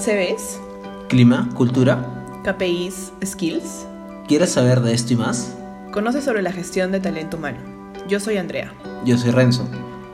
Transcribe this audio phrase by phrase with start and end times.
[0.00, 0.58] CVs,
[1.08, 2.24] Clima, cultura.
[2.42, 3.86] KPIs, skills.
[4.26, 5.54] ¿Quieres saber de esto y más?
[5.92, 7.58] Conoce sobre la gestión de talento humano.
[8.08, 8.72] Yo soy Andrea.
[9.04, 9.68] Yo soy Renzo.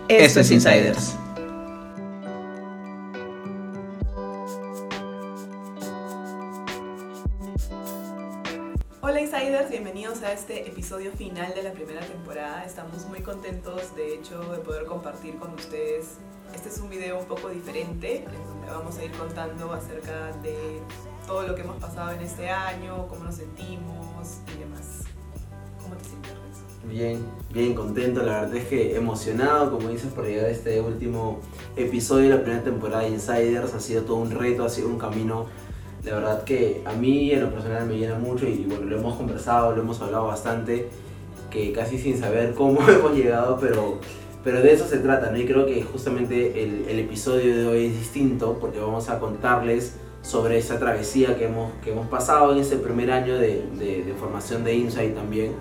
[0.08, 1.16] Esto es Insiders.
[10.16, 12.64] Bienvenidos a este episodio final de la primera temporada.
[12.64, 16.18] Estamos muy contentos de hecho de poder compartir con ustedes.
[16.54, 20.80] Este es un video un poco diferente, en donde vamos a ir contando acerca de
[21.26, 25.04] todo lo que hemos pasado en este año, cómo nos sentimos y demás.
[25.82, 26.32] ¿Cómo te sientes?
[26.88, 31.40] Bien, bien contento, la verdad es que emocionado, como dices, por llegar a este último
[31.74, 33.74] episodio de la primera temporada de Insiders.
[33.74, 35.46] Ha sido todo un reto, ha sido un camino,
[36.04, 39.16] la verdad que a mí en lo personal me llena mucho y bueno, lo hemos
[39.16, 40.88] conversado, lo hemos hablado bastante,
[41.50, 43.98] que casi sin saber cómo hemos llegado, pero,
[44.44, 45.38] pero de eso se trata, ¿no?
[45.38, 49.96] Y creo que justamente el, el episodio de hoy es distinto porque vamos a contarles
[50.22, 54.14] sobre esa travesía que hemos, que hemos pasado en ese primer año de, de, de
[54.14, 55.52] formación de Insight también.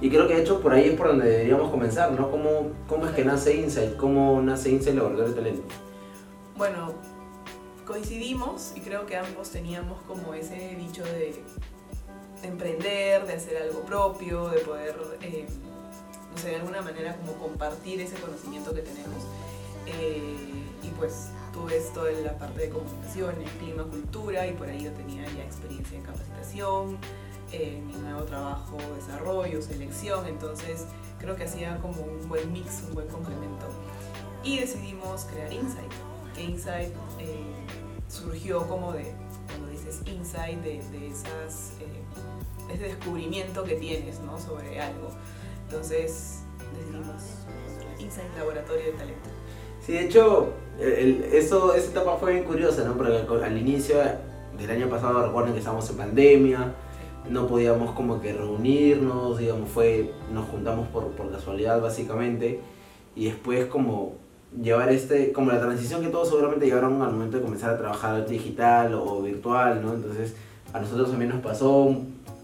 [0.00, 2.30] Y creo que de hecho por ahí es por donde deberíamos comenzar, ¿no?
[2.30, 3.96] ¿Cómo, cómo es que nace Insight?
[3.96, 5.62] ¿Cómo nace Insight Laboratorio de Talento?
[6.56, 6.94] Bueno,
[7.86, 11.42] coincidimos y creo que ambos teníamos como ese dicho de
[12.42, 15.46] emprender, de hacer algo propio, de poder, eh,
[16.32, 19.24] no sé, de alguna manera como compartir ese conocimiento que tenemos.
[19.86, 20.36] Eh,
[20.82, 24.92] y pues tuve esto en la parte de comunicaciones, clima, cultura y por ahí yo
[24.92, 26.98] tenía ya experiencia en capacitación,
[27.52, 30.84] en mi nuevo trabajo, desarrollo, selección, entonces
[31.18, 33.68] creo que hacía como un buen mix, un buen complemento.
[34.42, 35.92] Y decidimos crear Insight,
[36.34, 37.55] que Insight eh,
[38.08, 39.12] surgió como de,
[39.48, 44.38] cuando dices Insight, de, de esas, eh, ese descubrimiento que tienes ¿no?
[44.38, 45.08] sobre algo.
[45.68, 46.42] Entonces
[46.74, 47.22] decidimos
[47.98, 49.28] Insight Laboratorio de Talento.
[49.84, 52.96] Sí, de hecho, el- eso, esa etapa fue bien curiosa, ¿no?
[52.96, 53.96] Porque al- al inicio
[54.58, 56.74] del año pasado recuerden que estábamos en pandemia,
[57.28, 62.60] no podíamos como que reunirnos, digamos, fue, nos juntamos por, por casualidad básicamente,
[63.14, 64.14] y después como
[64.62, 68.26] llevar este, como la transición que todos seguramente llegaron al momento de comenzar a trabajar
[68.26, 69.94] digital o virtual, ¿no?
[69.94, 70.34] Entonces
[70.72, 71.96] a nosotros también nos pasó,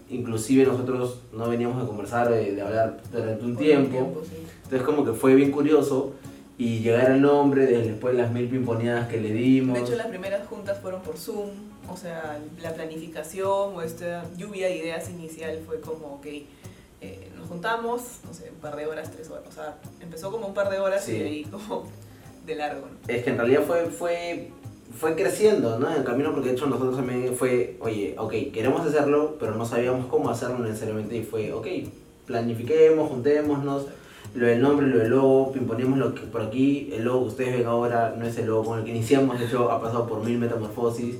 [0.09, 4.35] inclusive nosotros no veníamos a conversar, de, de hablar durante un tiempo, sí.
[4.63, 6.13] entonces como que fue bien curioso
[6.57, 9.75] y llegar al nombre, de- después las mil pimponeadas que le dimos.
[9.77, 11.49] De hecho, las primeras juntas fueron por Zoom,
[11.89, 16.25] o sea, la planificación o esta lluvia de ideas inicial fue como, ok,
[17.01, 20.47] eh, nos juntamos, no sé, un par de horas, tres horas, o sea, empezó como
[20.47, 21.13] un par de horas Sí.
[21.15, 21.83] y de ahí como
[22.45, 23.13] de largo, ¿no?
[23.13, 24.49] Es que en realidad fue, fue,
[24.99, 25.89] fue creciendo, ¿no?
[25.91, 29.65] En el camino, porque de hecho nosotros también fue, oye, ok, queremos hacerlo, pero no
[29.65, 31.67] sabíamos cómo hacerlo necesariamente y fue, ok,
[32.25, 33.85] planifiquemos, juntémonos,
[34.33, 37.57] lo del nombre, lo del logo, pimponíamos lo que por aquí, el logo que ustedes
[37.59, 40.23] ven ahora no es el logo con el que iniciamos, de hecho ha pasado por
[40.23, 41.17] mil metamorfosis,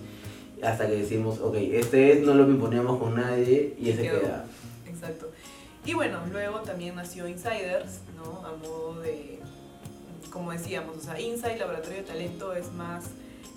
[0.63, 4.45] hasta que decimos, ok, este es, no lo pimponíamos con nadie y ese queda.
[5.85, 8.45] Y bueno, luego también nació Insiders, ¿no?
[8.45, 9.39] A modo de,
[10.31, 13.05] como decíamos, o sea, Insight Laboratorio de Talento es más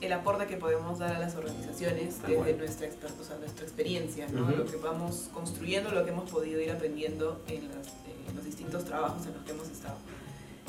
[0.01, 2.59] el aporte que podemos dar a las organizaciones desde cual.
[2.59, 2.89] nuestra,
[3.21, 4.51] o sea, nuestra experiencia, ¿no?
[4.51, 7.89] Lo que vamos construyendo, lo que hemos podido ir aprendiendo en, las-
[8.29, 9.97] en los distintos trabajos en los que hemos estado.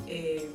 [0.08, 0.50] Eh,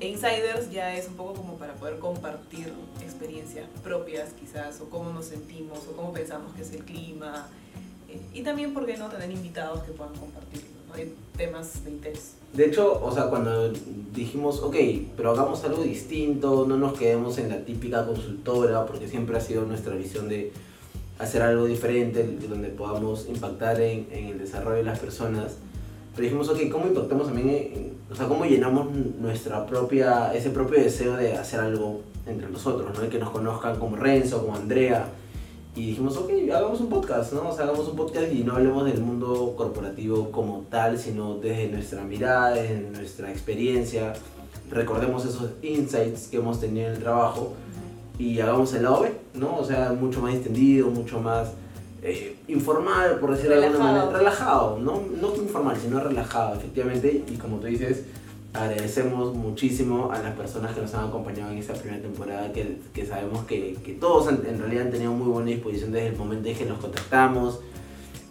[0.00, 2.72] e Insiders ya es un poco como para poder compartir
[3.02, 7.48] experiencias propias quizás, o cómo nos sentimos, o cómo pensamos que es el clima,
[8.32, 10.68] y también, ¿por qué no tener invitados que puedan compartirlo?
[10.88, 10.94] ¿no?
[10.94, 12.32] Hay temas de interés.
[12.52, 13.72] De hecho, o sea, cuando
[14.14, 14.76] dijimos, ok,
[15.16, 19.64] pero hagamos algo distinto, no nos quedemos en la típica consultora, porque siempre ha sido
[19.64, 20.52] nuestra visión de
[21.18, 25.56] hacer algo diferente, de donde podamos impactar en, en el desarrollo de las personas.
[26.14, 28.88] Pero dijimos, ok, ¿cómo impactamos también en- o sea, cómo llenamos
[29.20, 33.04] nuestra propia, ese propio deseo de hacer algo entre nosotros, ¿no?
[33.04, 35.08] Y que nos conozcan como Renzo, como Andrea.
[35.76, 37.48] Y dijimos, ok, hagamos un podcast, ¿no?
[37.48, 41.68] O sea, hagamos un podcast y no hablemos del mundo corporativo como tal, sino desde
[41.68, 44.12] nuestra mirada, desde nuestra experiencia.
[44.70, 47.54] Recordemos esos insights que hemos tenido en el trabajo
[48.18, 49.56] y hagamos el lado B, ¿no?
[49.56, 51.48] O sea, mucho más extendido, mucho más
[52.04, 54.06] eh, informal, por decirlo de alguna Relajado.
[54.06, 54.18] manera.
[54.18, 55.02] Relajado, ¿no?
[55.20, 57.24] No informal, sino relajado, efectivamente.
[57.28, 58.04] Y como tú dices,
[58.54, 63.04] agradecemos muchísimo a las personas que nos han acompañado en esta primera temporada, que, que
[63.04, 66.56] sabemos que, que todos en realidad han tenido muy buena disposición desde el momento en
[66.56, 67.60] que nos contactamos.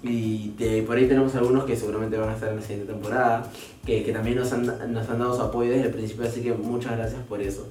[0.02, 3.50] Y de- por ahí tenemos algunos que seguramente van a estar en la siguiente temporada,
[3.86, 6.54] que, que también nos han, nos han dado su apoyo desde el principio, así que
[6.54, 7.68] muchas gracias por eso.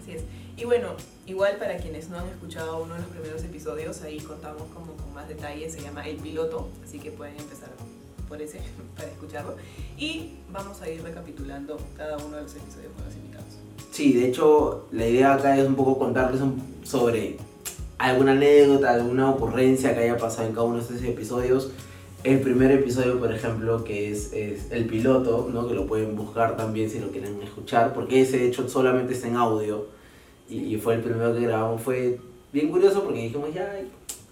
[0.00, 0.22] Así es.
[0.56, 0.88] Y bueno,
[1.26, 5.12] igual para quienes no han escuchado uno de los primeros episodios, ahí contamos como con
[5.14, 7.70] más detalles, se llama El Piloto, así que pueden empezar
[8.28, 8.60] por ese
[8.96, 9.54] para escucharlo.
[9.96, 13.46] Y vamos a ir recapitulando cada uno de los episodios con los invitados.
[13.90, 17.36] Sí, de hecho, la idea acá es un poco contarles un- sobre
[17.98, 21.70] alguna anécdota, alguna ocurrencia que haya pasado en cada uno de estos episodios.
[22.24, 25.68] El primer episodio, por ejemplo, que es, es el piloto, ¿no?
[25.68, 29.28] que lo pueden buscar también si lo quieren escuchar, porque ese de hecho solamente está
[29.28, 29.86] en audio
[30.48, 31.80] y, y fue el primero que grabamos.
[31.82, 32.18] Fue
[32.52, 33.72] bien curioso porque dijimos, ya,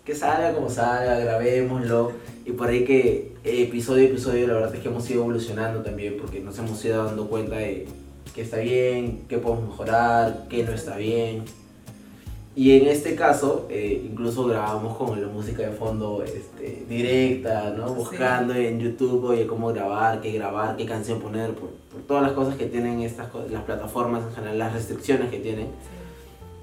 [0.07, 2.13] que salga como salga, grabémoslo.
[2.47, 6.17] Y por ahí que episodio a episodio, la verdad es que hemos ido evolucionando también
[6.19, 7.89] porque nos hemos ido dando cuenta de
[8.33, 11.43] qué está bien, qué podemos mejorar, qué no está bien.
[12.55, 17.93] Y en este caso, eh, incluso grabamos con la música de fondo este, directa, ¿no?
[17.93, 22.33] Buscando en YouTube, oye, cómo grabar, qué grabar, qué canción poner, por, por todas las
[22.33, 25.67] cosas que tienen estas las plataformas en general, las restricciones que tienen.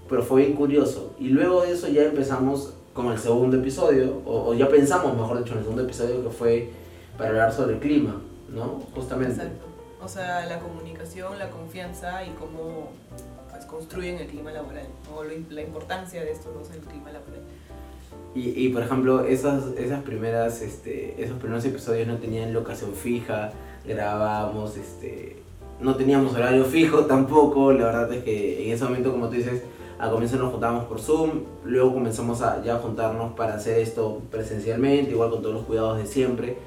[0.10, 1.14] Pero fue bien curioso.
[1.20, 5.40] Y luego de eso ya empezamos con el segundo episodio, o, o ya pensamos, mejor
[5.40, 6.70] dicho, en el segundo episodio que fue
[7.18, 8.82] para hablar sobre el clima, ¿no?
[8.94, 9.34] Justamente.
[9.34, 9.66] Exacto.
[10.04, 12.92] O sea, la comunicación, la confianza y cómo
[13.50, 17.12] pues, construyen el clima laboral, o lo la importancia de estos dos en el clima
[17.12, 17.42] laboral.
[18.36, 23.52] Y, y, por ejemplo, esas, esas primeras, este, esos primeros episodios no tenían locación fija,
[23.86, 25.38] grabábamos, este,
[25.80, 29.62] no teníamos horario fijo tampoco, la verdad es que en ese momento, como tú dices,
[30.04, 35.12] al comienzo nos juntábamos por Zoom, luego comenzamos a ya juntarnos para hacer esto presencialmente,
[35.12, 36.58] igual con todos los cuidados de siempre,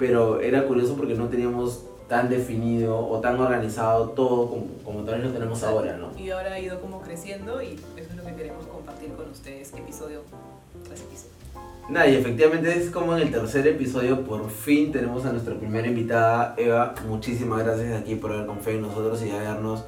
[0.00, 5.16] pero era curioso porque no teníamos tan definido o tan organizado todo como, como tal
[5.16, 6.10] vez lo tenemos ahora, ¿no?
[6.18, 9.72] Y ahora ha ido como creciendo y eso es lo que queremos compartir con ustedes
[9.72, 10.22] episodio
[10.84, 11.36] tras episodio.
[11.88, 15.86] Nada, y efectivamente es como en el tercer episodio, por fin tenemos a nuestra primera
[15.86, 16.96] invitada, Eva.
[17.06, 19.84] Muchísimas gracias aquí por haber confiado en nosotros y habernos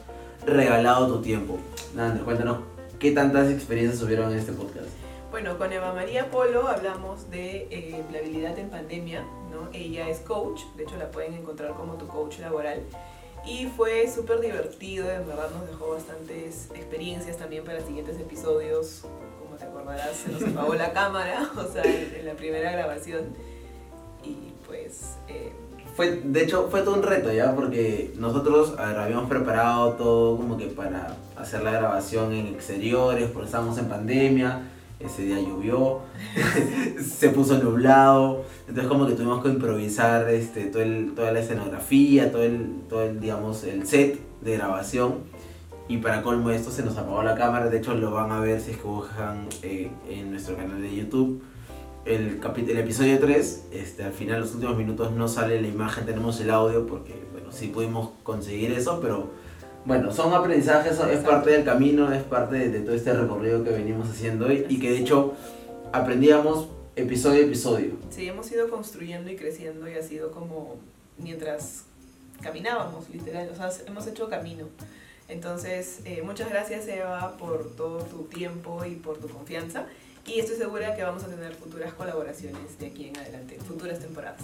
[0.46, 1.58] regalado tu tiempo.
[1.94, 2.58] Nada, Andrés, cuéntanos,
[2.98, 4.88] ¿qué tantas experiencias hubieron en este podcast?
[5.30, 9.68] Bueno, con Eva María Polo hablamos de eh, empleabilidad en pandemia, ¿no?
[9.72, 12.82] Ella es coach, de hecho la pueden encontrar como tu coach laboral.
[13.46, 19.04] Y fue súper divertido, en verdad nos dejó bastantes experiencias también para siguientes episodios.
[19.38, 23.34] Como te acordarás, se nos apagó la cámara, o sea, en, en la primera grabación.
[24.24, 25.52] Y pues, eh,
[25.98, 30.66] Fue, de hecho, fue todo un reto ya, porque nosotros habíamos preparado todo como que
[30.66, 34.62] para hacer la grabación en exteriores, porque estábamos en pandemia,
[35.00, 36.02] ese día llovió,
[37.04, 40.84] se puso nublado, entonces como que tuvimos que improvisar este, todo
[41.16, 45.14] toda la escenografía, todo el, todo el, digamos, el set de grabación.
[45.88, 48.60] Y para colmo esto se nos apagó la cámara, de hecho lo van a ver
[48.60, 48.78] si es
[49.64, 51.42] eh, en nuestro canal de YouTube
[52.08, 52.40] el,
[52.70, 56.50] el episodio 3, este, al final, los últimos minutos, no sale la imagen, tenemos el
[56.50, 59.30] audio, porque, bueno, sí pudimos conseguir eso, pero
[59.84, 63.70] bueno, son aprendizajes, es parte del camino, es parte de, de todo este recorrido que
[63.70, 65.34] venimos haciendo y, y que de hecho
[65.92, 67.92] aprendíamos episodio a episodio.
[68.10, 70.76] sí, hemos ido construyendo y creciendo y ha sido como
[71.16, 71.84] mientras
[72.42, 74.66] caminábamos, literal, o sea, hemos hecho camino.
[75.28, 79.84] Entonces, eh, muchas gracias Eva por todo tu tiempo y por tu confianza.
[80.26, 84.40] Y estoy segura que vamos a tener futuras colaboraciones de aquí en adelante, futuras temporadas.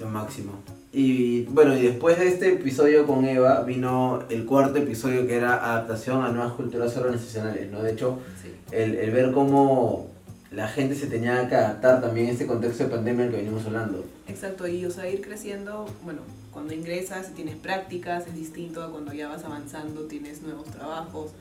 [0.00, 0.52] Lo máximo.
[0.92, 5.54] Y bueno, y después de este episodio con Eva, vino el cuarto episodio que era
[5.72, 7.82] adaptación a nuevas culturas organizacionales, ¿no?
[7.82, 8.52] De hecho, Sí.
[8.72, 10.10] el, el ver cómo
[10.50, 13.66] la gente se tenía que adaptar también a este contexto de pandemia del que venimos
[13.66, 14.04] hablando.
[14.28, 16.20] Exacto, y o sea, ir creciendo, bueno,
[16.52, 21.32] cuando ingresas tienes prácticas es distinto a cuando ya vas avanzando, tienes nuevos trabajos,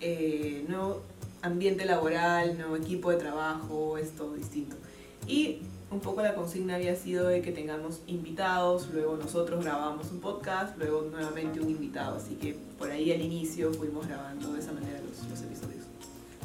[0.00, 1.02] eh, nuevo
[1.42, 4.76] ambiente laboral, nuevo equipo de trabajo, es todo distinto.
[5.26, 10.20] Y un poco la consigna había sido de que tengamos invitados, luego nosotros grabamos un
[10.20, 14.72] podcast, luego nuevamente un invitado, así que por ahí al inicio fuimos grabando de esa
[14.72, 15.49] manera los, los.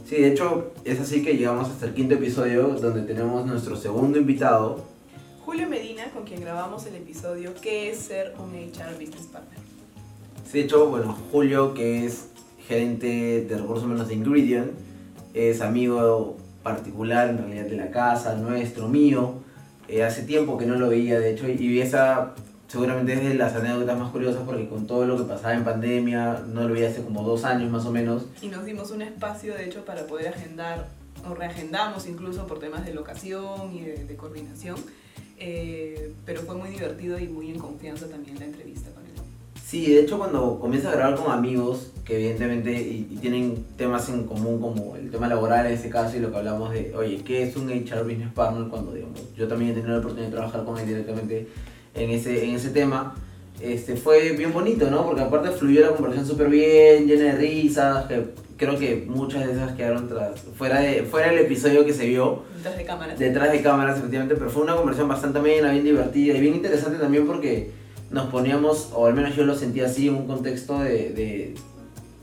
[0.06, 4.20] Sí, de hecho, es así que llegamos hasta el quinto episodio donde tenemos nuestro segundo
[4.20, 4.84] invitado.
[5.44, 9.60] Julio Medina, con quien grabamos el episodio ¿Qué es ser un HR Business Partner?
[10.46, 12.28] Sí, de hecho, bueno, Julio, que es
[12.68, 14.72] gerente de recursos humanos de Ingredient,
[15.34, 19.34] es amigo particular en realidad de la casa, nuestro, mío.
[19.88, 22.36] Eh, hace tiempo que no lo veía, de hecho, y esa
[22.76, 26.44] seguramente es de las anécdotas más curiosas porque con todo lo que pasaba en pandemia,
[26.46, 28.26] no lo veía hace como dos años más o menos.
[28.42, 30.88] y nos dimos un espacio de hecho para poder agendar
[31.26, 34.76] o reagendamos incluso por temas de locación y de, de coordinación
[35.38, 39.12] Eh, pero fue muy divertido y muy en confianza también la entrevista con él
[39.66, 44.08] Sí, de hecho cuando comienzas a grabar con amigos que evidentemente y, y tienen temas
[44.10, 47.22] en común como el tema laboral en este caso y lo que hablamos de, oye,
[47.26, 48.70] ¿qué es un HR Business Partner?
[48.70, 51.48] Cuando digamos, yo también he tenido la oportunidad de trabajar con él directamente
[51.96, 53.16] en ese, en ese tema,
[53.62, 55.06] este, fue bien bonito, ¿no?
[55.06, 58.26] Porque aparte fluyó la conversación súper bien, llena de risas, que
[58.58, 62.44] creo que muchas de esas quedaron tras, fuera, de, fuera del episodio que se vio,
[62.58, 66.36] detrás de cámaras detrás de cámaras, efectivamente, pero fue una conversación bastante amena, bien divertida
[66.36, 67.72] y bien interesante también porque
[68.12, 71.56] nos poníamos, o al menos yo lo sentía así, en un contexto de, de,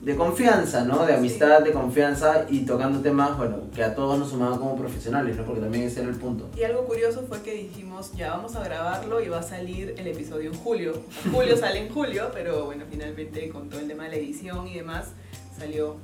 [0.02, 1.06] de confianza, ¿no?
[1.06, 5.37] De amistad, de confianza y tocando temas, bueno, que a todos nos sumaban como profesionales,
[5.37, 5.44] ¿no?
[5.44, 6.49] Porque también ese era el punto.
[6.56, 10.06] Y algo curioso fue que dijimos, ya vamos a grabarlo y va a salir el
[10.09, 10.94] episodio en julio.
[11.32, 14.75] Julio sale en julio, pero bueno, finalmente con todo el tema de la edición y
[14.75, 15.12] demás,
[15.56, 15.97] salió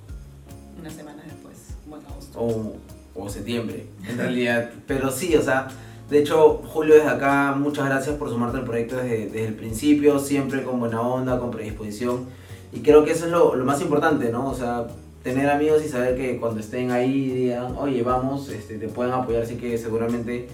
[0.78, 2.40] unas semanas después, en agosto.
[2.40, 2.76] O,
[3.16, 4.70] o septiembre, en realidad.
[4.86, 5.66] Pero sí, o sea,
[6.08, 10.20] de hecho, Julio, desde acá, muchas gracias por sumarte al proyecto desde, desde el principio,
[10.20, 12.26] siempre con buena onda, con predisposición.
[12.72, 14.48] Y creo que eso es lo, lo más importante, ¿no?
[14.48, 14.86] O sea,
[15.22, 19.42] tener amigos y saber que cuando estén ahí digan, oye, vamos, este, te pueden apoyar,
[19.42, 20.48] así que seguramente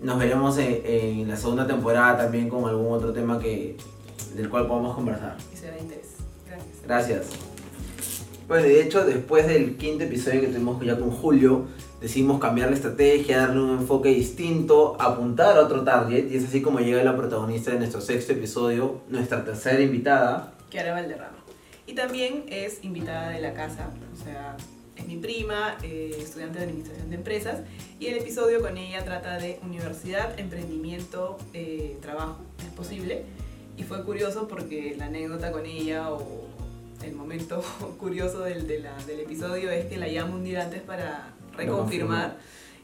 [0.00, 3.76] nos veremos en, en la segunda temporada también con algún otro tema que,
[4.34, 5.36] del cual podamos conversar.
[5.52, 6.16] Y será interés.
[6.46, 6.76] Gracias.
[6.86, 7.26] Gracias.
[8.46, 11.66] Bueno, y de hecho, después del quinto episodio que tuvimos ya con Julio,
[12.00, 16.62] decidimos cambiar la estrategia, darle un enfoque distinto, apuntar a otro target, y es así
[16.62, 20.54] como llega la protagonista de nuestro sexto episodio, nuestra tercera invitada.
[20.70, 21.36] Kiara Valderrama.
[21.88, 24.56] Y también es invitada de la casa, o sea,
[24.94, 27.60] es mi prima, eh, estudiante de Administración de Empresas,
[27.98, 32.36] y el episodio con ella trata de universidad, emprendimiento, eh, trabajo.
[32.58, 33.24] ¿Es posible?
[33.76, 36.46] Y fue curioso porque la anécdota con ella o
[37.02, 37.62] el momento
[37.98, 42.36] curioso del, de la- del episodio es que la llamo un día antes para reconfirmar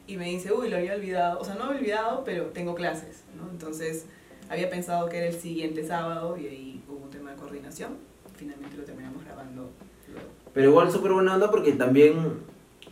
[0.07, 2.73] y me dice, uy, lo había olvidado, o sea, no lo había olvidado, pero tengo
[2.75, 3.49] clases, ¿no?
[3.51, 4.05] Entonces
[4.49, 7.97] había pensado que era el siguiente sábado y ahí hubo un tema de coordinación.
[8.45, 9.71] Finalmente lo terminamos grabando
[10.07, 10.27] luego.
[10.53, 12.13] Pero igual súper buena onda porque también,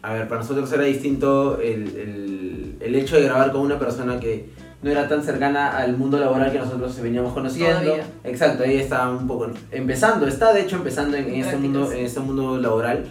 [0.02, 4.20] a ver, para nosotros era distinto el, el, el hecho de grabar con una persona
[4.20, 4.50] que
[4.82, 7.82] no era tan cercana al mundo laboral que nosotros veníamos conociendo.
[7.82, 8.08] Todavía.
[8.24, 12.06] Exacto, ahí está un poco empezando, está de hecho empezando en, en este, mundo, en
[12.06, 13.06] este mundo laboral.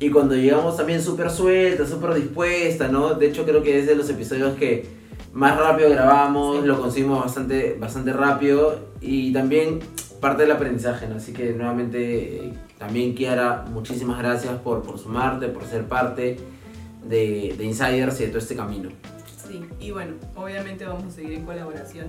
[0.00, 3.14] Y cuando llegamos también súper suelta, súper dispuesta, ¿no?
[3.14, 4.86] De hecho creo que es de los episodios que
[5.32, 6.66] más rápido grabamos, Sí.
[6.66, 9.78] lo conseguimos bastante, bastante rápido y también
[10.24, 11.16] parte del aprendizaje, ¿no?
[11.16, 16.38] Así que nuevamente eh, también Kiara, muchísimas gracias por, por sumarte, por ser parte
[17.02, 18.88] de, de Insiders y de todo este camino.
[19.46, 22.06] Sí, y bueno, obviamente vamos a seguir en colaboración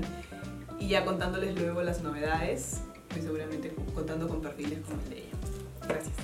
[0.79, 2.83] y ya contándoles luego las novedades
[3.17, 5.35] y seguramente contando con perfiles como el de ella.
[5.85, 6.15] Gracias.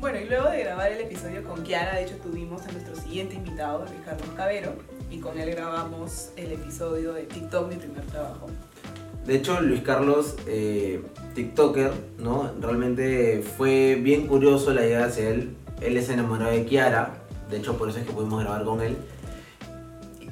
[0.00, 3.36] Bueno, y luego de grabar el episodio con Kiara, de hecho tuvimos a nuestro siguiente
[3.36, 4.74] invitado, Luis Carlos Cabero,
[5.10, 8.50] y con él grabamos el episodio de TikTok, mi primer trabajo.
[9.26, 11.00] De hecho, Luis Carlos, eh,
[11.34, 12.50] TikToker, ¿no?
[12.60, 15.50] Realmente fue bien curioso la llegada hacia él.
[15.80, 17.14] Él es enamorado de Kiara,
[17.50, 18.96] de hecho por eso es que pudimos grabar con él.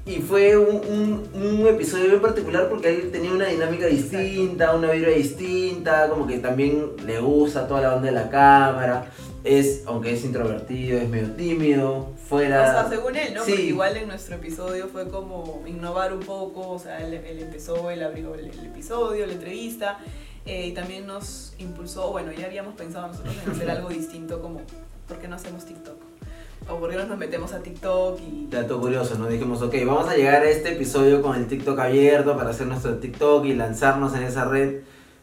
[0.04, 1.22] Y fue un, un-
[1.60, 6.38] un episodio bien particular porque él tenía una dinámica distinta, una vibra distinta, como que
[6.38, 9.06] también le gusta toda la onda de la cámara.
[9.44, 12.62] Es, aunque es introvertido, es medio tímido, fuera...
[12.62, 13.44] O sea, según él, ¿no?
[13.44, 13.50] Sí.
[13.50, 17.90] Porque igual en nuestro episodio fue como innovar un poco, o sea, él, él empezó,
[17.90, 19.98] él abrió el, el episodio, la entrevista,
[20.46, 24.60] eh, y también nos impulsó, bueno, ya habíamos pensado nosotros en hacer algo distinto, como,
[25.08, 25.96] ¿por qué no hacemos TikTok?
[26.68, 28.46] O por qué no nos metemos a TikTok y...
[28.48, 29.26] Dato curioso, ¿no?
[29.26, 32.96] Dijimos, ok, vamos a llegar a este episodio con el TikTok abierto para hacer nuestro
[32.98, 34.82] TikTok y lanzarnos en esa red.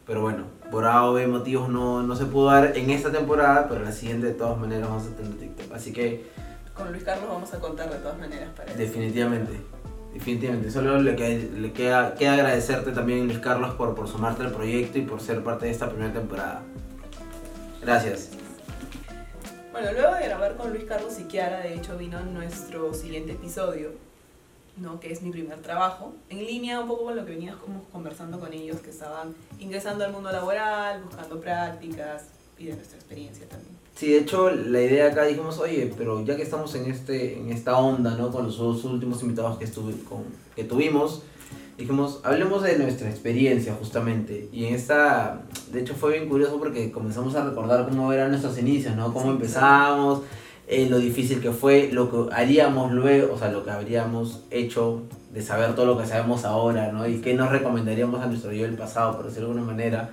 [0.09, 3.67] Pero bueno, por A o B motivos no, no se pudo dar en esta temporada,
[3.69, 5.71] pero en la siguiente de todas maneras vamos a tener TikTok.
[5.71, 6.25] Así que
[6.73, 8.77] Con Luis Carlos vamos a contar de todas maneras para eso.
[8.79, 9.51] definitivamente,
[10.11, 10.71] definitivamente.
[10.71, 14.97] Solo le, que- le queda, queda agradecerte también, Luis Carlos, por, por sumarte al proyecto
[14.97, 16.63] y por ser parte de esta primera temporada.
[17.83, 18.31] Gracias.
[19.71, 23.91] Bueno, luego de grabar con Luis Carlos y Kiara, de hecho vino nuestro siguiente episodio,
[24.79, 25.00] ¿no?
[25.00, 28.53] que es mi primer trabajo, en línea un poco con lo que veníamos conversando con
[28.53, 32.25] ellos, que estaban ingresando al mundo laboral, buscando prácticas
[32.57, 33.79] y de nuestra experiencia también.
[33.95, 37.51] Sí, de hecho, la idea acá dijimos, oye, pero ya que estamos en, este, en
[37.51, 38.31] esta onda, ¿no?
[38.31, 40.24] Con los dos últimos invitados que, estuve, con,
[40.55, 41.24] que tuvimos,
[41.77, 44.48] dijimos, hablemos de nuestra experiencia justamente.
[44.53, 45.41] Y en esta,
[45.74, 49.13] de hecho fue bien curioso porque comenzamos a recordar cómo eran nuestros inicios, ¿no?
[49.13, 50.21] Cómo Sí, empezamos,
[50.71, 55.01] eh, lo difícil que fue, lo que haríamos luego, o sea, lo que habríamos hecho
[55.33, 57.07] de saber todo lo que sabemos ahora, ¿no?
[57.07, 60.11] Y qué nos recomendaríamos a nuestro yo del pasado, por decirlo de alguna manera.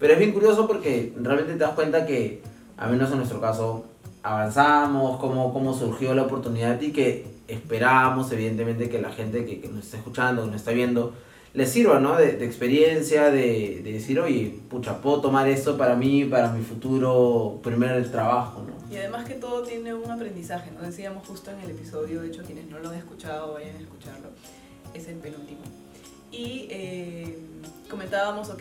[0.00, 2.42] Pero es bien curioso porque realmente te das cuenta que,
[2.76, 3.84] a menos en nuestro caso,
[4.24, 9.68] avanzamos, cómo, cómo surgió la oportunidad y que esperamos, evidentemente, que la gente que, que
[9.68, 11.12] nos está escuchando, que nos está viendo,
[11.54, 12.16] les sirva, ¿no?
[12.16, 16.64] De, de experiencia, de, de decir, oye, pucha, puedo tomar esto para mí, para mi
[16.64, 18.81] futuro primer trabajo, ¿no?
[18.92, 22.42] Y además que todo tiene un aprendizaje, nos decíamos justo en el episodio, de hecho
[22.42, 24.28] quienes no lo han escuchado vayan a escucharlo,
[24.92, 25.62] es el penúltimo.
[26.30, 27.38] Y eh,
[27.88, 28.60] comentábamos, ok,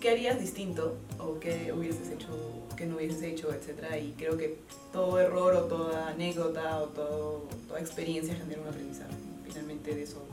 [0.00, 0.96] ¿qué harías distinto?
[1.18, 2.28] O qué hubieses hecho,
[2.76, 4.58] qué no hubieses hecho, etcétera Y creo que
[4.92, 9.14] todo error o toda anécdota o toda experiencia genera un aprendizaje.
[9.44, 10.24] Finalmente de eso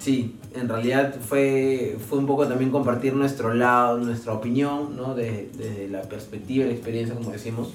[0.00, 5.14] Sí, en realidad fue, fue un poco también compartir nuestro lado, nuestra opinión, ¿no?
[5.14, 7.68] Desde, desde la perspectiva y la experiencia, como decimos.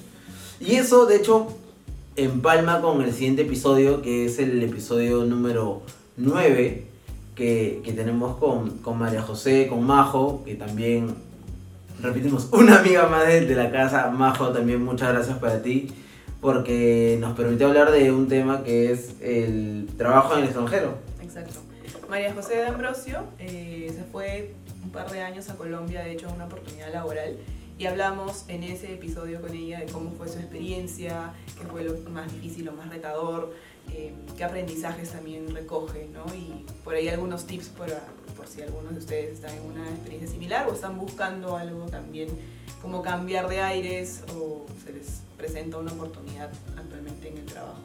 [0.58, 1.46] Y eso, de hecho,
[2.16, 5.82] empalma con el siguiente episodio, que es el episodio número
[6.16, 6.84] 9,
[7.36, 11.14] que, que tenemos con, con María José, con Majo, que también,
[12.02, 14.10] repetimos, una amiga más de, de la casa.
[14.10, 15.92] Majo, también muchas gracias para ti,
[16.40, 20.94] porque nos permitió hablar de un tema que es el trabajo en el extranjero.
[21.22, 21.65] Exacto.
[22.08, 26.28] María José de Ambrosio eh, se fue un par de años a Colombia, de hecho,
[26.28, 27.36] a una oportunidad laboral.
[27.78, 31.94] Y hablamos en ese episodio con ella de cómo fue su experiencia, qué fue lo
[32.10, 33.52] más difícil, lo más retador,
[33.92, 36.24] eh, qué aprendizajes también recoge, ¿no?
[36.34, 38.04] Y por ahí algunos tips para,
[38.36, 42.28] por si algunos de ustedes están en una experiencia similar o están buscando algo también
[42.80, 47.82] como cambiar de aires o se les presenta una oportunidad actualmente en el trabajo.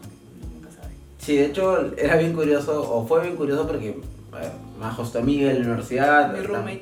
[1.21, 3.99] Sí, de hecho era bien curioso, o fue bien curioso porque
[4.31, 4.47] bueno,
[4.79, 6.33] Majo es tu amiga de la universidad.
[6.33, 6.81] Mi roommate.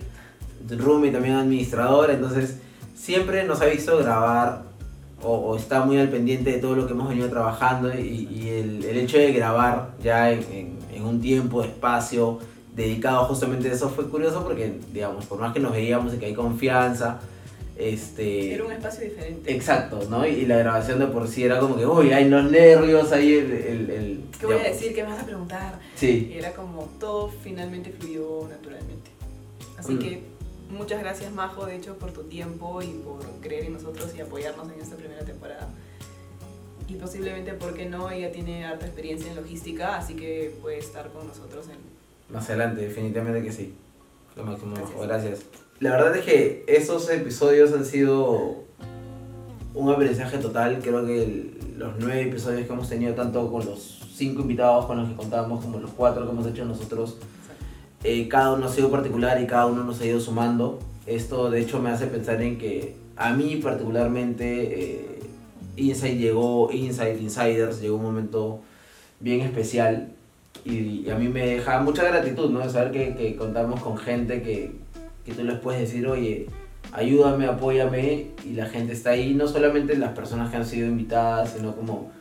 [0.77, 2.57] Roommate también administrador, entonces
[2.95, 4.63] siempre nos ha visto grabar
[5.21, 8.49] o, o está muy al pendiente de todo lo que hemos venido trabajando y, y
[8.49, 12.39] el, el hecho de grabar ya en, en- en un tiempo, espacio
[12.75, 16.27] dedicado justamente a eso fue curioso porque, digamos, por más que nos veíamos y que
[16.27, 17.19] hay confianza,
[17.79, 18.53] este...
[18.53, 19.53] Era un espacio diferente.
[19.53, 20.27] Exacto, ¿no?
[20.27, 23.35] Y, y la grabación de por sí era como que, uy, hay los nervios, hay
[23.35, 23.51] el...
[23.51, 24.93] el, el- ¿Qué voy a decir?
[24.93, 25.79] ¿Qué me vas a preguntar?
[25.95, 29.09] Sí, era como todo finalmente fluyó naturalmente.
[29.77, 29.99] Así Mm.
[29.99, 30.21] que
[30.69, 34.69] muchas gracias Majo, de hecho, por tu tiempo y por creer en nosotros y apoyarnos
[34.71, 35.69] en esta primera temporada.
[36.87, 38.09] Y posiblemente, ¿por qué no?
[38.09, 42.33] Ella tiene harta experiencia en logística, así que puede estar con nosotros en...
[42.33, 43.73] Más adelante, definitivamente que sí.
[44.35, 44.75] Lo máximo.
[44.75, 45.41] Majo, gracias.
[45.79, 48.55] La verdad es que esos episodios han sido
[49.73, 50.79] un aprendizaje total.
[50.81, 54.97] Creo que el- los nueve episodios que hemos tenido, tanto con los cinco invitados con
[54.97, 57.17] los que contábamos, como los cuatro que hemos hecho nosotros,
[58.03, 60.79] eh, cada uno ha sido particular y cada uno nos ha ido sumando.
[61.05, 65.19] Esto de hecho me hace pensar en que a mí particularmente eh,
[65.77, 68.59] Insight llegó, Insight, Insiders, llegó un momento
[69.21, 70.09] bien especial
[70.65, 72.59] y, y a mí me deja mucha gratitud, ¿no?
[72.59, 74.71] De saber que, que contamos con gente que,
[75.29, 76.47] que tú les puedes decir, oye,
[76.91, 81.53] ayúdame, apóyame y la gente está ahí, no solamente las personas que han sido invitadas,
[81.55, 82.11] sino como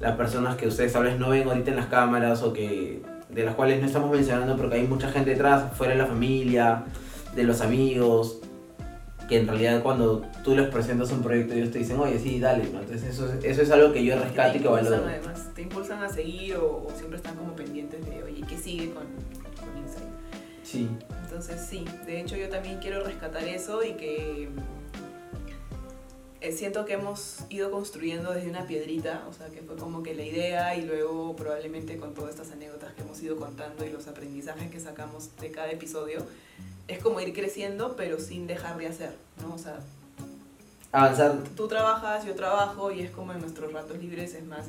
[0.00, 3.44] las personas que ustedes tal vez no ven ahorita en las cámaras o que de
[3.44, 6.84] las cuales no estamos mencionando porque hay mucha gente detrás, fuera de la familia,
[7.34, 8.40] de los amigos,
[9.28, 12.64] que en realidad cuando tú les presentas un proyecto ellos te dicen, oye, sí, dale,
[12.72, 12.80] ¿no?
[12.80, 14.96] Entonces eso, es- eso es algo que yo rescato y que valoro.
[15.06, 18.90] además, te impulsan a seguir o, o siempre están como pendientes de, oye, ¿qué sigue
[18.90, 19.04] con?
[20.72, 20.88] Sí,
[21.24, 24.48] Entonces sí, de hecho yo también quiero rescatar eso y que
[26.40, 30.14] eh, siento que hemos ido construyendo desde una piedrita, o sea que fue como que
[30.14, 34.08] la idea y luego probablemente con todas estas anécdotas que hemos ido contando y los
[34.08, 36.24] aprendizajes que sacamos de cada episodio,
[36.88, 39.54] es como ir creciendo pero sin dejar de hacer, ¿no?
[39.54, 39.78] O sea,
[40.90, 44.64] avanzar, tú trabajas, yo trabajo y es como en nuestros ratos libres, es más,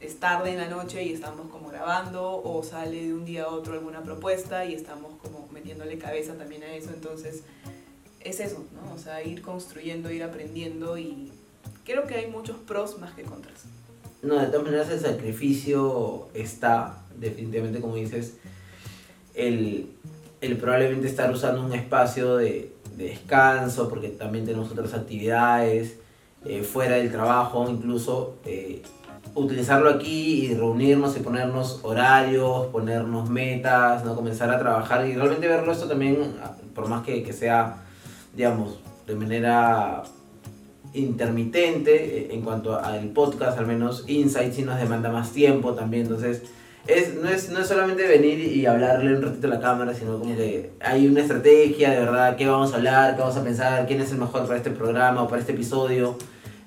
[0.00, 3.48] es tarde en la noche y estamos como grabando o sale de un día a
[3.48, 7.42] otro alguna propuesta y estamos como metiéndole cabeza también a eso, entonces
[8.20, 8.94] es eso, ¿no?
[8.94, 11.32] O sea, ir construyendo, ir aprendiendo y
[11.84, 13.64] creo que hay muchos pros más que contras.
[14.22, 18.34] no, de todas maneras el sacrificio está, definitivamente como dices,
[19.34, 19.90] el,
[20.40, 25.96] el probablemente estar usando un espacio de, de descanso, porque también tenemos otras actividades,
[26.44, 28.82] eh, fuera del trabajo, incluso eh,
[29.38, 34.14] utilizarlo aquí y reunirnos y ponernos horarios, ponernos metas, ¿no?
[34.14, 36.34] comenzar a trabajar y realmente verlo esto también,
[36.74, 37.84] por más que, que sea,
[38.34, 40.02] digamos, de manera
[40.94, 46.04] intermitente eh, en cuanto al podcast, al menos Insight sí nos demanda más tiempo también,
[46.04, 46.42] entonces
[46.86, 50.18] es, no, es, no es solamente venir y hablarle un ratito a la cámara, sino
[50.18, 53.86] como que hay una estrategia de verdad, qué vamos a hablar, qué vamos a pensar,
[53.86, 56.16] quién es el mejor para este programa o para este episodio,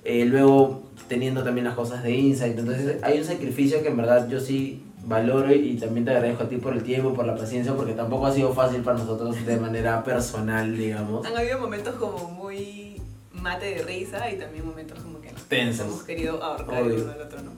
[0.03, 4.27] Eh, luego teniendo también las cosas de Insight, entonces hay un sacrificio que en verdad
[4.29, 7.35] yo sí valoro y, y también te agradezco a ti por el tiempo, por la
[7.35, 11.25] paciencia, porque tampoco ha sido fácil para nosotros de manera personal, digamos.
[11.25, 13.01] Han habido momentos como muy
[13.33, 15.85] mate de risa y también momentos como que nos Tensos.
[15.87, 17.51] hemos querido ahorcar el uno al otro, ¿no?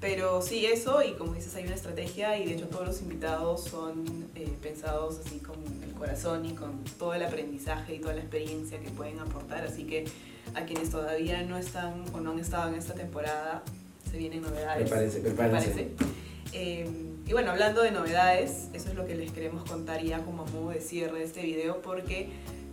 [0.00, 3.64] Pero sí, eso, y como dices, hay una estrategia, y de hecho todos los invitados
[3.64, 8.20] son eh, pensados así con el corazón y con todo el aprendizaje y toda la
[8.20, 9.62] experiencia que pueden aportar.
[9.64, 10.06] Así que
[10.54, 13.62] a quienes todavía no están o no han estado en esta temporada,
[14.10, 14.88] se vienen novedades.
[14.88, 15.70] Prepárense, me prepárense.
[15.70, 15.90] parece.
[16.52, 16.88] Eh,
[17.26, 20.70] y bueno, hablando de novedades, eso es lo que les queremos contar ya como modo
[20.70, 22.28] de cierre de este video, porque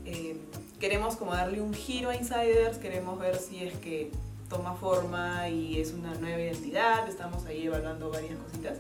[0.06, 0.38] eh,
[0.80, 4.12] queremos como darle un giro a Insiders, queremos ver si es que
[4.50, 8.78] toma forma y es una nueva identidad, estamos ahí evaluando varias cositas,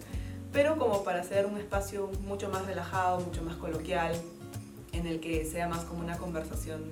[0.52, 4.16] pero como para hacer un espacio mucho más relajado, mucho más coloquial,
[4.94, 6.86] en el que sea más como una conversación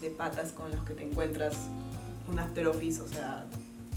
[0.00, 1.54] de patas con los que te encuentras
[2.30, 3.44] un after office, o sea,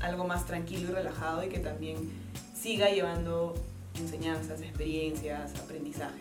[0.02, 1.98] algo más tranquilo y relajado y que también
[2.60, 3.56] siga llevando
[4.00, 6.20] enseñanzas, experiencias, aprendizaje.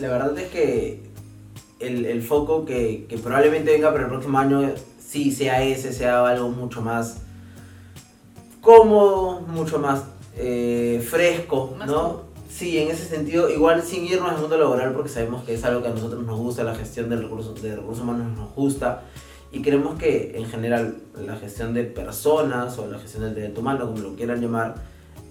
[0.00, 1.02] La verdad es que
[1.78, 4.72] el, el foco que, que probablemente venga para el próximo año
[5.04, 7.18] sí sea ese, sea algo mucho más
[8.60, 10.04] cómodo, mucho más
[10.36, 12.29] eh, fresco, Más ¿no?
[12.50, 15.82] Sí, en ese sentido, igual sin irnos al mundo laboral porque sabemos que es algo
[15.82, 19.04] que a nosotros nos gusta, la gestión de recursos, de recursos humanos nos gusta
[19.52, 23.86] y creemos que en general la gestión de personas o la gestión del talento humano,
[23.86, 24.74] como lo quieran llamar,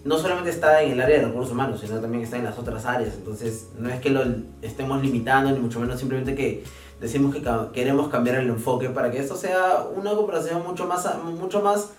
[0.06, 2.86] no solamente está en el área de recursos humanos, sino también está en las otras
[2.86, 3.14] áreas.
[3.16, 4.24] Entonces, no es que lo
[4.62, 6.64] estemos limitando, ni mucho menos simplemente que
[7.02, 11.62] decimos que queremos cambiar el enfoque para que esto sea una conversación mucho más, mucho
[11.62, 11.92] más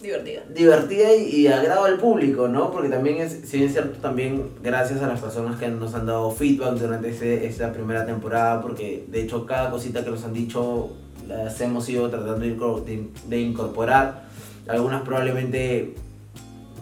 [0.00, 0.40] Divertida.
[0.54, 2.70] divertida y, y agrado al público, ¿no?
[2.70, 6.30] Porque también es, si es cierto, también gracias a las personas que nos han dado
[6.30, 10.90] feedback durante ese- esta primera temporada, porque de hecho cada cosita que nos han dicho
[11.28, 14.22] las hemos ido tratando de- de incorporar,
[14.66, 15.94] algunas probablemente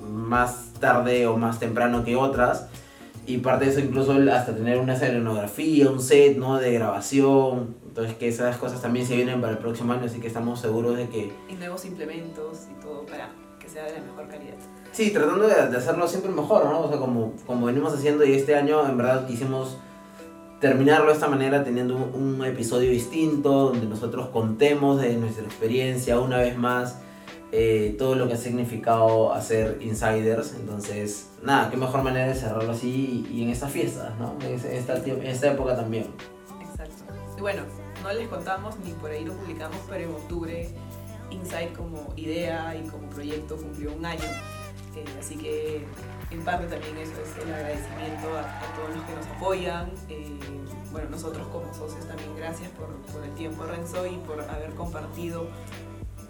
[0.09, 2.67] más tarde o más temprano que otras,
[3.28, 6.56] y parte de eso incluso hasta tener una escenografía, un set, ¿no?
[6.56, 10.28] De grabación, entonces que esas cosas también se vienen para el próximo año, así que
[10.28, 13.28] estamos seguros de que Y nuevos implementos y todo para
[13.60, 14.54] que sea de la mejor calidad.
[14.92, 16.80] Sí, tratando de, de hacerlo siempre mejor, ¿no?
[16.80, 19.76] O sea, como, como venimos haciendo y este año en verdad quisimos
[20.58, 26.18] terminarlo de esta manera teniendo un, un episodio distinto donde nosotros contemos de nuestra experiencia
[26.18, 26.96] una vez más
[27.52, 30.54] eh, todo lo que ha significado hacer Insiders.
[30.54, 34.37] Entonces, nada, qué mejor manera de cerrarlo así y, y en estas fiestas, ¿no?
[34.42, 36.06] En esta, en esta época también.
[36.61, 37.04] Exacto.
[37.37, 37.62] Y bueno,
[38.02, 40.68] no les contamos ni por ahí lo publicamos, pero en octubre
[41.30, 44.24] Insight como idea y como proyecto cumplió un año.
[44.96, 45.84] Eh, así que
[46.30, 49.90] en parte también eso es el agradecimiento a, a todos los que nos apoyan.
[50.08, 50.38] Eh,
[50.90, 55.46] bueno, nosotros como socios también gracias por, por el tiempo Renzo y por haber compartido.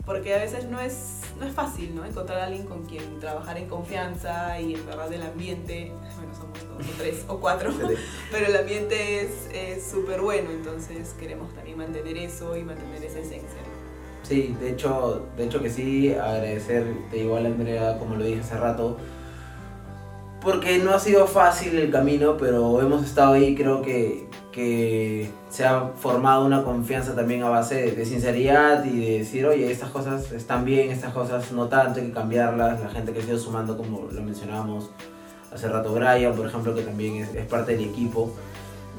[0.08, 2.04] Porque a veces no es, no es fácil ¿no?
[2.04, 6.58] encontrar a alguien con quien trabajar en confianza y en verdad el ambiente, bueno, somos
[6.66, 7.70] dos o tres o cuatro,
[8.32, 13.60] pero el ambiente es súper bueno, entonces queremos también mantener eso y mantener esa esencia.
[14.22, 18.96] Sí, de hecho, de hecho que sí, agradecerte igual Andrea, como lo dije hace rato,
[20.40, 24.27] porque no ha sido fácil el camino, pero hemos estado ahí, creo que,
[25.48, 29.90] se ha formado una confianza también a base de, sinceridad y de decir, oye, estas
[29.90, 33.38] cosas están bien, estas cosas no tanto, hay que cambiarlas, la gente que ha ido
[33.38, 34.90] sumando, como lo mencionábamos
[35.52, 38.32] hace rato, Brian, por ejemplo, que también es, es parte del equipo.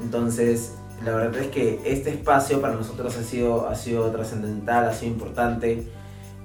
[0.02, 4.92] Entonces, la verdad es que este espacio para nosotros ha sido, ha sido trascendental, ha
[4.92, 5.86] sido importante.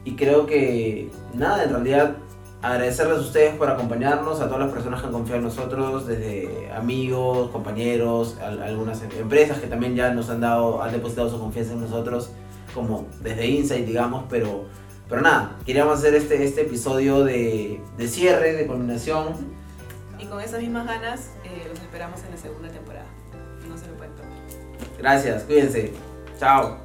[0.04, 2.16] Y creo que, nada, en realidad,
[2.72, 6.72] agradecerles a ustedes por acompañarnos, a todas las personas que han confiado en nosotros, desde
[6.72, 11.40] amigos, compañeros, al- algunas em- empresas que también ya nos han dado, han depositado su
[11.40, 12.30] confianza en nosotros,
[12.74, 14.66] como desde Insight, digamos, pero,
[15.10, 19.28] pero nada, queríamos hacer este, este episodio de, de cierre, de culminación.
[20.20, 23.06] Y con esas mismas ganas eh, los esperamos en la segunda temporada.
[23.70, 24.34] No se lo pueden perder.
[24.98, 25.92] Gracias, cuídense.
[26.40, 26.78] Chao.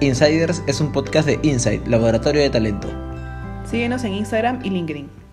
[0.00, 2.88] Insiders es un podcast de Insight, Laboratorio de Talento.
[3.64, 5.23] Síguenos en Instagram y LinkedIn.